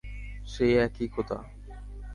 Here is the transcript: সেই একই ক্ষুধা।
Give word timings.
সেই 0.47 0.73
একই 0.77 1.07
ক্ষুধা। 1.07 1.37